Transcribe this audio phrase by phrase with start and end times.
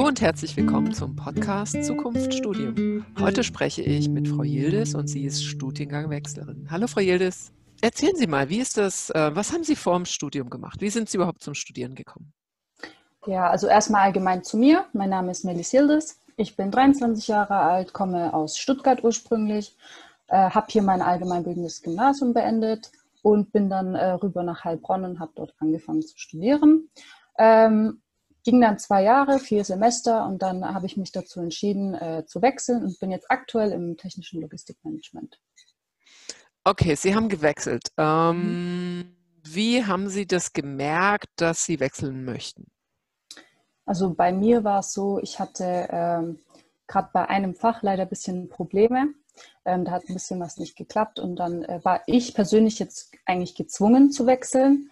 [0.00, 3.04] Hallo und herzlich willkommen zum Podcast Zukunft Studium.
[3.18, 6.68] Heute spreche ich mit Frau Yildiz und sie ist Studiengangwechslerin.
[6.70, 7.52] Hallo Frau Yildiz.
[7.82, 10.80] Erzählen Sie mal, wie ist das, äh, was haben Sie vor dem Studium gemacht?
[10.80, 12.32] Wie sind Sie überhaupt zum Studieren gekommen?
[13.26, 14.86] Ja, also erstmal allgemein zu mir.
[14.94, 16.18] Mein Name ist Melis Yildiz.
[16.38, 19.76] Ich bin 23 Jahre alt, komme aus Stuttgart ursprünglich,
[20.28, 25.20] äh, habe hier mein allgemeinbildendes Gymnasium beendet und bin dann äh, rüber nach Heilbronn und
[25.20, 26.88] habe dort angefangen zu studieren.
[27.38, 28.00] Ähm,
[28.44, 32.42] ging dann zwei Jahre, vier Semester und dann habe ich mich dazu entschieden äh, zu
[32.42, 35.40] wechseln und bin jetzt aktuell im technischen Logistikmanagement.
[36.64, 37.88] Okay, Sie haben gewechselt.
[37.96, 39.16] Ähm, mhm.
[39.42, 42.66] Wie haben Sie das gemerkt, dass Sie wechseln möchten?
[43.86, 46.38] Also bei mir war es so, ich hatte ähm,
[46.86, 49.14] gerade bei einem Fach leider ein bisschen Probleme.
[49.64, 53.12] Ähm, da hat ein bisschen was nicht geklappt und dann äh, war ich persönlich jetzt
[53.24, 54.90] eigentlich gezwungen zu wechseln.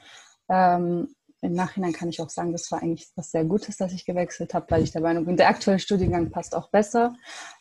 [0.48, 4.04] Ähm, Im Nachhinein kann ich auch sagen, das war eigentlich was sehr Gutes, dass ich
[4.04, 7.14] gewechselt habe, weil ich der Meinung bin, der aktuelle Studiengang passt auch besser.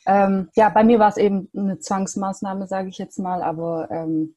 [0.05, 4.35] Ähm, ja, bei mir war es eben eine Zwangsmaßnahme, sage ich jetzt mal, aber ähm,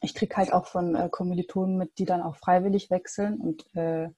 [0.00, 4.08] ich kriege halt auch von äh, Kommilitonen mit, die dann auch freiwillig wechseln und äh,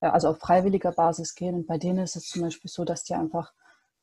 [0.00, 1.54] also auf freiwilliger Basis gehen.
[1.54, 3.52] Und bei denen ist es zum Beispiel so, dass die einfach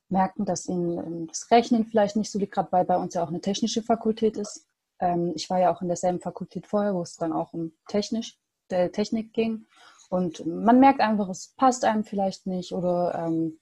[0.08, 3.24] merken, dass ihnen ähm, das Rechnen vielleicht nicht so liegt, gerade weil bei uns ja
[3.24, 4.68] auch eine technische Fakultät ist.
[5.00, 8.39] Ähm, ich war ja auch in derselben Fakultät vorher, wo es dann auch um technisch,
[8.72, 9.66] der Technik ging.
[10.10, 13.60] Und man merkt einfach, es passt einem vielleicht nicht oder ähm,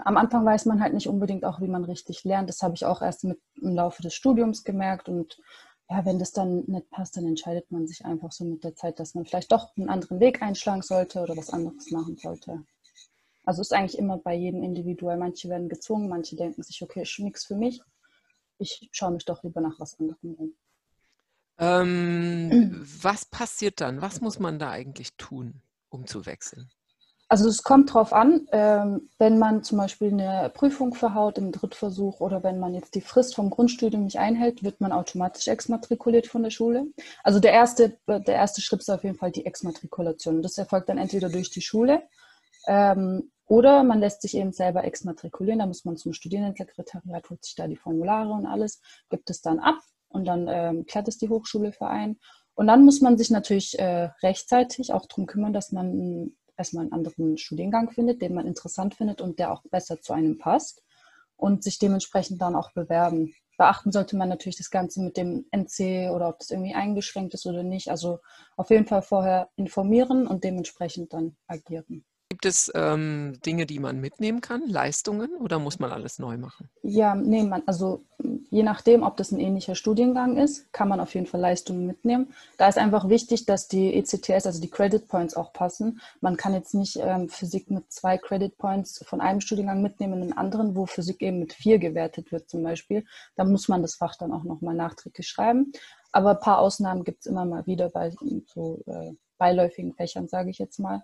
[0.00, 2.48] am Anfang weiß man halt nicht unbedingt auch, wie man richtig lernt.
[2.48, 5.08] Das habe ich auch erst mit, im Laufe des Studiums gemerkt.
[5.08, 5.38] Und
[5.90, 8.98] ja, wenn das dann nicht passt, dann entscheidet man sich einfach so mit der Zeit,
[8.98, 12.64] dass man vielleicht doch einen anderen Weg einschlagen sollte oder was anderes machen sollte.
[13.44, 15.18] Also ist eigentlich immer bei jedem individuell.
[15.18, 17.82] Manche werden gezwungen, manche denken sich, okay, ist nichts für mich.
[18.58, 20.54] Ich schaue mich doch lieber nach was anderem um.
[21.58, 22.23] Ähm,
[23.04, 24.02] was passiert dann?
[24.02, 26.70] Was muss man da eigentlich tun, um zu wechseln?
[27.28, 32.20] Also es kommt darauf an, ähm, wenn man zum Beispiel eine Prüfung verhaut im Drittversuch
[32.20, 36.42] oder wenn man jetzt die Frist vom Grundstudium nicht einhält, wird man automatisch exmatrikuliert von
[36.42, 36.86] der Schule.
[37.22, 40.42] Also der erste, der erste Schritt ist auf jeden Fall die Exmatrikulation.
[40.42, 42.02] Das erfolgt dann entweder durch die Schule
[42.66, 47.54] ähm, oder man lässt sich eben selber exmatrikulieren, da muss man zum Studierendensekretariat, holt sich
[47.54, 48.80] da die Formulare und alles,
[49.10, 52.18] gibt es dann ab und dann ähm, klärt es die Hochschule für ein.
[52.54, 56.92] Und dann muss man sich natürlich äh, rechtzeitig auch darum kümmern, dass man erstmal einen
[56.92, 60.82] anderen Studiengang findet, den man interessant findet und der auch besser zu einem passt
[61.36, 63.34] und sich dementsprechend dann auch bewerben.
[63.56, 67.46] Beachten sollte man natürlich das Ganze mit dem NC oder ob das irgendwie eingeschränkt ist
[67.46, 67.90] oder nicht.
[67.90, 68.18] Also
[68.56, 72.04] auf jeden Fall vorher informieren und dementsprechend dann agieren.
[72.30, 76.68] Gibt es ähm, Dinge, die man mitnehmen kann, Leistungen, oder muss man alles neu machen?
[76.82, 78.04] Ja, nee, man, also
[78.54, 82.32] je nachdem, ob das ein ähnlicher Studiengang ist, kann man auf jeden Fall Leistungen mitnehmen.
[82.56, 86.00] Da ist einfach wichtig, dass die ECTS, also die Credit Points auch passen.
[86.20, 90.22] Man kann jetzt nicht ähm, Physik mit zwei Credit Points von einem Studiengang mitnehmen in
[90.22, 93.04] einen anderen, wo Physik eben mit vier gewertet wird zum Beispiel.
[93.34, 95.72] Da muss man das Fach dann auch nochmal nachträglich schreiben.
[96.12, 98.12] Aber ein paar Ausnahmen gibt es immer mal wieder bei
[98.46, 101.02] so äh, beiläufigen Fächern, sage ich jetzt mal.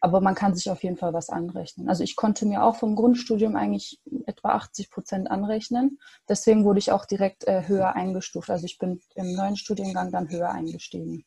[0.00, 1.88] Aber man kann sich auf jeden Fall was anrechnen.
[1.88, 5.98] Also ich konnte mir auch vom Grundstudium eigentlich etwa 80 Prozent anrechnen.
[6.28, 8.48] Deswegen wurde ich auch direkt äh, höher eingestuft.
[8.48, 11.24] Also ich bin im neuen Studiengang dann höher eingestiegen.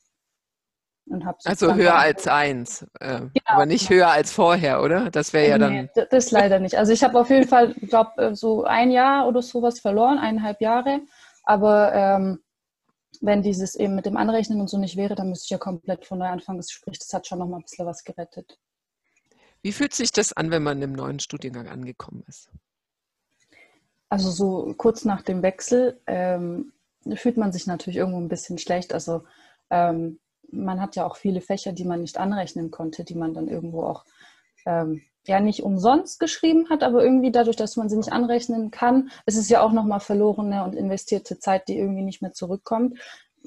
[1.44, 5.12] also höher als eins, äh, genau, aber nicht höher als vorher, oder?
[5.12, 5.74] Das wäre ja dann.
[5.74, 6.78] Nee, das leider nicht.
[6.78, 10.62] Also ich habe auf jeden Fall, glaube äh, so ein Jahr oder sowas verloren, eineinhalb
[10.62, 11.02] Jahre.
[11.44, 12.43] Aber ähm,
[13.22, 16.06] wenn dieses eben mit dem Anrechnen und so nicht wäre, dann müsste ich ja komplett
[16.06, 16.64] von neu anfangen.
[16.64, 18.60] Sprich, das hat schon noch mal ein bisschen was gerettet.
[19.62, 22.50] Wie fühlt sich das an, wenn man im neuen Studiengang angekommen ist?
[24.10, 26.74] Also so kurz nach dem Wechsel ähm,
[27.16, 28.94] fühlt man sich natürlich irgendwo ein bisschen schlecht.
[28.94, 29.24] Also
[29.70, 30.20] ähm,
[30.52, 33.84] man hat ja auch viele Fächer, die man nicht anrechnen konnte, die man dann irgendwo
[33.84, 34.06] auch
[34.66, 39.10] ähm, ja nicht umsonst geschrieben hat, aber irgendwie dadurch, dass man sie nicht anrechnen kann,
[39.26, 43.00] ist es ja auch nochmal verlorene und investierte Zeit, die irgendwie nicht mehr zurückkommt.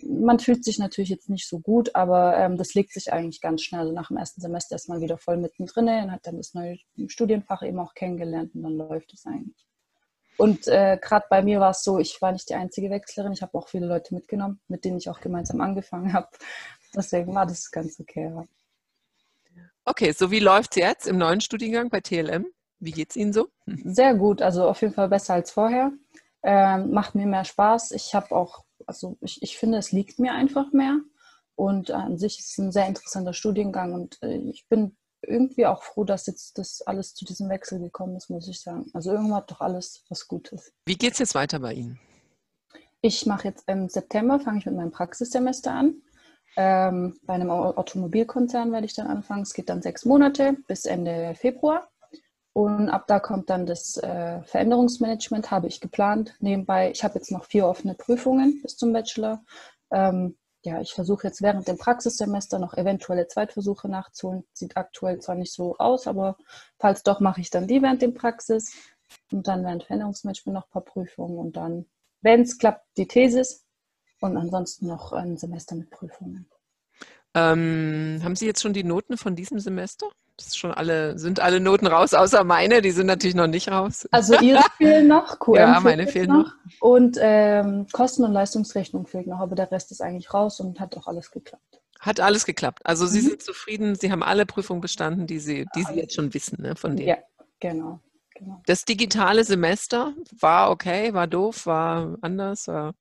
[0.02, 3.62] Man fühlt sich natürlich jetzt nicht so gut, aber ähm, das legt sich eigentlich ganz
[3.62, 3.80] schnell.
[3.80, 6.78] Also nach dem ersten Semester ist man wieder voll mittendrin und hat dann das neue
[7.08, 9.66] Studienfach eben auch kennengelernt und dann läuft es eigentlich.
[10.38, 13.40] Und äh, gerade bei mir war es so, ich war nicht die einzige Wechslerin, ich
[13.40, 16.28] habe auch viele Leute mitgenommen, mit denen ich auch gemeinsam angefangen habe.
[16.94, 18.32] Deswegen war das ganz okay.
[19.88, 22.44] Okay, so wie läuft es jetzt im neuen Studiengang bei TLM?
[22.80, 23.48] Wie geht es Ihnen so?
[23.84, 25.92] Sehr gut, also auf jeden Fall besser als vorher.
[26.42, 27.92] Ähm, macht mir mehr Spaß.
[27.92, 30.98] Ich habe auch, also ich, ich finde, es liegt mir einfach mehr.
[31.54, 35.82] Und an sich ist es ein sehr interessanter Studiengang und äh, ich bin irgendwie auch
[35.82, 38.90] froh, dass jetzt das alles zu diesem Wechsel gekommen ist, muss ich sagen.
[38.92, 40.72] Also irgendwann hat doch alles was Gutes.
[40.84, 41.98] Wie geht es jetzt weiter bei Ihnen?
[43.00, 46.02] Ich mache jetzt im September, fange ich mit meinem Praxissemester an.
[46.56, 49.43] Ähm, bei einem Automobilkonzern werde ich dann anfangen.
[49.43, 51.88] Es geht dann sechs Monate bis Ende Februar.
[52.55, 56.35] Und ab da kommt dann das äh, Veränderungsmanagement, habe ich geplant.
[56.41, 59.44] Nebenbei, ich habe jetzt noch vier offene Prüfungen bis zum Bachelor.
[59.91, 64.44] Ähm, ja, ich versuche jetzt während dem Praxissemester noch eventuelle Zweitversuche nachzuholen.
[64.55, 66.38] Sieht aktuell zwar nicht so aus, aber
[66.79, 68.73] falls doch, mache ich dann die während dem Praxis.
[69.31, 71.85] Und dann während Veränderungsmanagement noch ein paar Prüfungen und dann,
[72.23, 73.65] wenn es klappt, die Thesis
[74.20, 76.48] und ansonsten noch ein Semester mit Prüfungen.
[77.34, 80.06] Ähm, haben Sie jetzt schon die Noten von diesem Semester?
[80.38, 84.06] schon alle, sind alle Noten raus, außer meine, die sind natürlich noch nicht raus.
[84.10, 86.44] Also Ihre fehlen noch, QM ja, meine fehlen noch.
[86.44, 86.52] noch.
[86.80, 90.96] Und ähm, Kosten- und Leistungsrechnung fehlt noch, aber der Rest ist eigentlich raus und hat
[90.96, 91.80] auch alles geklappt.
[92.00, 92.80] Hat alles geklappt.
[92.84, 93.28] Also Sie mhm.
[93.28, 96.76] sind zufrieden, Sie haben alle Prüfungen bestanden, die Sie, die Sie jetzt schon wissen, ne,
[96.76, 97.08] von denen.
[97.08, 97.19] Ja,
[97.58, 98.00] genau.
[98.38, 98.60] Genau.
[98.66, 102.69] Das digitale Semester war okay, war doof, war anders?
[102.69, 102.92] War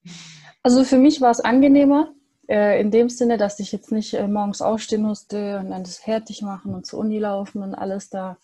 [0.65, 2.11] also für mich war es angenehmer,
[2.49, 5.97] äh, in dem Sinne, dass ich jetzt nicht äh, morgens aufstehen musste und dann das
[5.97, 8.37] fertig machen und zur Uni laufen und alles da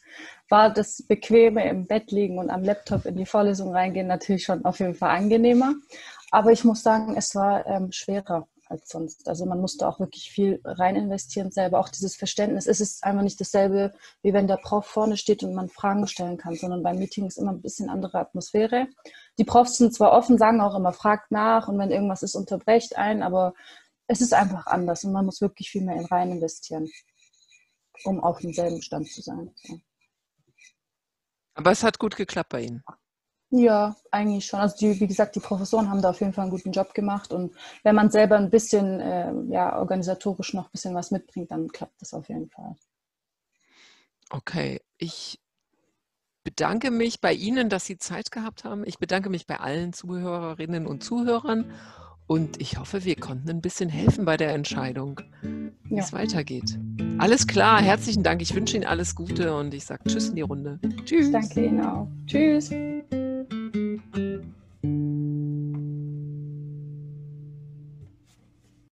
[0.48, 4.64] war das Bequeme im Bett liegen und am Laptop in die Vorlesung reingehen natürlich schon
[4.66, 5.74] auf jeden Fall angenehmer.
[6.30, 9.28] Aber ich muss sagen, es war ähm, schwerer als sonst.
[9.28, 11.80] Also man musste auch wirklich viel rein investieren selber.
[11.80, 12.68] Auch dieses Verständnis.
[12.68, 16.38] Es ist einfach nicht dasselbe, wie wenn der Prof vorne steht und man Fragen stellen
[16.38, 18.88] kann, sondern beim Meeting ist immer ein bisschen andere Atmosphäre.
[19.38, 22.98] Die Profs sind zwar offen, sagen auch immer, fragt nach und wenn irgendwas ist, unterbrecht
[22.98, 23.54] ein, aber
[24.08, 26.90] es ist einfach anders und man muss wirklich viel mehr in rein investieren,
[28.04, 29.54] um auf demselben Stand zu sein.
[31.54, 32.84] Aber es hat gut geklappt bei Ihnen.
[33.54, 34.62] Ja, eigentlich schon.
[34.62, 37.34] Also die, wie gesagt, die Professoren haben da auf jeden Fall einen guten Job gemacht
[37.34, 37.54] und
[37.84, 42.02] wenn man selber ein bisschen äh, ja, organisatorisch noch ein bisschen was mitbringt, dann klappt
[42.02, 42.76] das auf jeden Fall.
[44.30, 45.38] Okay, ich
[46.44, 48.84] bedanke mich bei Ihnen, dass Sie Zeit gehabt haben.
[48.86, 51.72] Ich bedanke mich bei allen Zuhörerinnen und Zuhörern
[52.28, 56.02] und ich hoffe, wir konnten ein bisschen helfen bei der Entscheidung, wie ja.
[56.02, 56.80] es weitergeht.
[57.18, 58.42] Alles klar, herzlichen Dank.
[58.42, 60.80] Ich wünsche Ihnen alles Gute und ich sage Tschüss in die Runde.
[61.04, 61.30] Tschüss.
[61.30, 62.08] Danke Ihnen auch.
[62.26, 62.72] Tschüss.